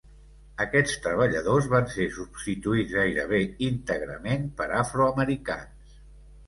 Aquests 0.63 0.95
treballadors 1.03 1.67
van 1.75 1.85
ser 1.97 2.07
substituïts 2.17 2.97
gairebé 2.97 3.43
íntegrament 3.71 4.53
per 4.63 4.73
afroamericans. 4.83 5.99